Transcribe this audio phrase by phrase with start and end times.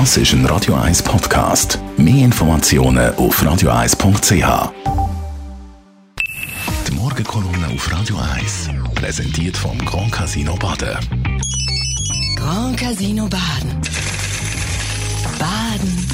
[0.00, 1.78] Das ist ein Radio 1 Podcast.
[1.96, 4.72] Mehr Informationen auf radio1.ch.
[6.88, 10.98] Die Morgenkolumne auf Radio 1 präsentiert vom Grand Casino Baden.
[12.34, 13.80] Grand Casino Baden.
[15.38, 16.06] Baden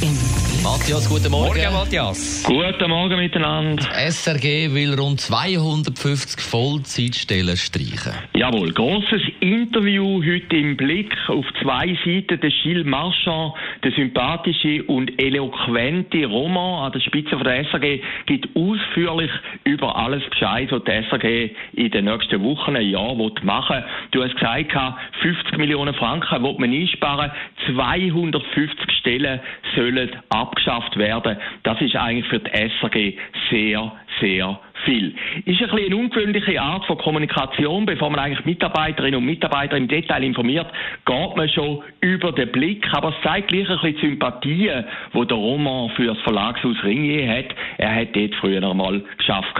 [0.00, 1.60] im Matthias, guten Morgen.
[1.60, 2.44] Morgen, Matthias.
[2.44, 3.84] Guten Morgen miteinander.
[4.10, 8.12] SRG will rund 250 Vollzeitstellen streichen.
[8.44, 12.38] Jawohl, großes Interview heute im Blick auf zwei Seiten.
[12.38, 18.54] Der Gilles Marchand, der sympathische und eloquente Roman an der Spitze von der SRG, gibt
[18.54, 19.30] ausführlich
[19.64, 23.84] über alles Bescheid, was die SRG in den nächsten Wochen, ein Jahr machen will.
[24.10, 24.76] Du hast gesagt,
[25.22, 27.30] 50 Millionen Franken will man einsparen,
[27.64, 29.40] 250 Stellen
[29.74, 31.38] sollen abgeschafft werden.
[31.62, 33.14] Das ist eigentlich für die SRG
[33.48, 33.90] sehr,
[34.20, 35.14] sehr viel.
[35.44, 39.88] Ist ein bisschen eine ungewöhnliche Art von Kommunikation, bevor man eigentlich Mitarbeiterinnen und Mitarbeiter im
[39.88, 40.66] Detail informiert,
[41.04, 44.70] geht man schon über den Blick, aber es zeigt gleich ein bisschen Sympathie,
[45.12, 47.46] wo der Roman für das Verlagshaus Ringier hat.
[47.78, 49.54] Er hat dort früher einmal geschafft.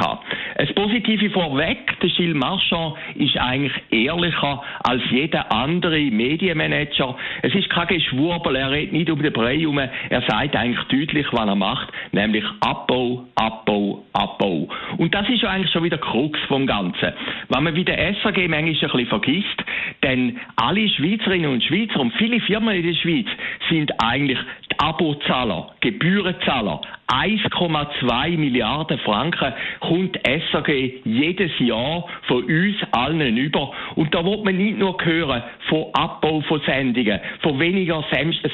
[0.56, 7.16] Das Positive vorweg, der Gilles Marchand ist eigentlich ehrlicher als jeder andere Medienmanager.
[7.44, 11.26] Es ist kein Geschwurbel, er redet nicht um den Brei herum, er sagt eigentlich deutlich,
[11.30, 14.66] was er macht, nämlich Abbau, Abbau, Abbau.
[14.96, 17.12] Und das ist ja eigentlich schon wieder Krux vom Ganzen.
[17.50, 19.62] Wenn man wie der SAG manchmal ein bisschen vergisst,
[20.02, 23.26] denn alle Schweizerinnen und Schweizer und viele Firmen in der Schweiz
[23.68, 24.38] sind eigentlich
[24.78, 26.80] Abozahler, Gebührenzahler.
[27.08, 30.18] 1,2 Milliarden Franken kommt
[30.50, 30.68] SAG
[31.04, 33.72] jedes Jahr von uns allen über.
[33.94, 38.04] Und da wird man nicht nur hören von Abbau von Sendungen, von weniger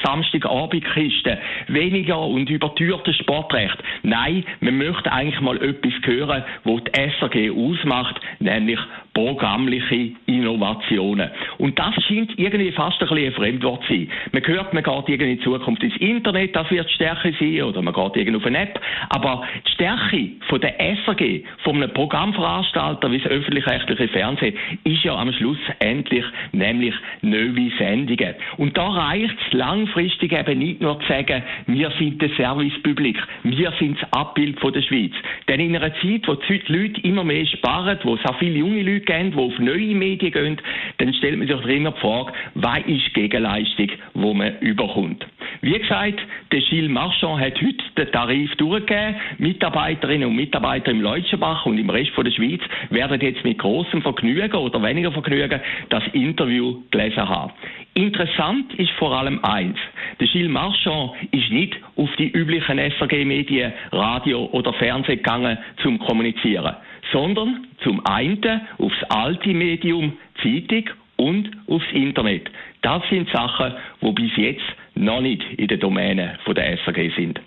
[0.03, 3.77] Samstagabendkisten, weniger und übertürten Sportrecht.
[4.03, 8.79] Nein, man möchte eigentlich mal etwas hören, was die SAG ausmacht, nämlich
[9.13, 11.29] programmliche Innovationen.
[11.57, 14.09] Und das scheint irgendwie fast ein bisschen ein Fremdwort zu sein.
[14.31, 17.93] Man hört, man geht irgendwie in Zukunft ins Internet, das wird Stärke sein, oder man
[17.93, 18.79] geht irgendwie auf eine App.
[19.09, 24.55] Aber die Stärke von der SRG, von einem Programmveranstalter wie das öffentlich-rechtliche Fernsehen,
[24.85, 28.35] ist ja am Schluss endlich nämlich neue Sendungen.
[28.57, 33.73] Und da reicht es langfristig eben nicht nur zu sagen, wir sind der Servicepublik, wir
[33.77, 35.11] sind das Abbild von der Schweiz.
[35.49, 39.00] Denn in einer Zeit, wo die Leute immer mehr sparen, wo auch viele junge Leute
[39.05, 40.57] geben, die auf neue Medien gehen,
[40.97, 45.25] dann stellt man sich immer die Frage, was ist die Gegenleistung, die man überkommt.
[45.61, 46.19] Wie gesagt,
[46.51, 49.15] der Gilles Marchand hat heute den Tarif durchgegeben.
[49.37, 54.55] Mitarbeiterinnen und Mitarbeiter im Leutschenbach und im Rest der Schweiz werden jetzt mit großem Vergnügen
[54.55, 57.51] oder weniger Vergnügen das Interview gelesen haben.
[57.93, 59.77] Interessant ist vor allem eins.
[60.19, 66.75] Der Gilles Marchand ist nicht auf die üblichen SRG-Medien, Radio oder Fernsehen gegangen zum Kommunizieren,
[67.11, 72.49] sondern zum einen aufs alte Medium Zeitung und aufs Internet.
[72.81, 77.39] Das sind Sachen, die bis jetzt noch nicht in der Domäne der SRG sind.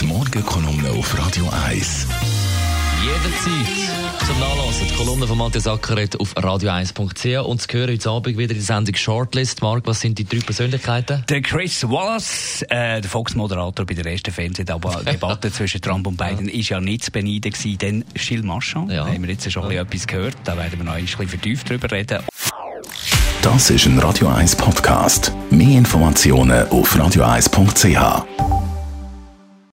[0.00, 2.35] Die Morgenkolumne auf Radio 1.
[3.06, 4.88] Jederzeit zum Nachlesen.
[4.88, 8.96] Die Kolumne von Matthias Ackeret auf radio1.ch und zu hören heute Abend wieder die Sendung
[8.96, 9.62] Shortlist.
[9.62, 11.22] Mark, was sind die drei Persönlichkeiten?
[11.28, 16.54] Der Chris Wallace, äh, der Fox-Moderator bei der ersten Fernsehdebatte zwischen Trump und Biden, ja.
[16.54, 17.78] ist ja nicht zu beneiden gewesen.
[17.78, 19.04] Dann Gilles Marchand, ja.
[19.04, 19.82] da haben wir jetzt schon ja.
[19.82, 22.18] etwas gehört, da werden wir noch ein bisschen vertieft drüber reden.
[23.42, 25.30] Das ist ein Radio 1 Podcast.
[25.50, 28.55] Mehr Informationen auf radio1.ch.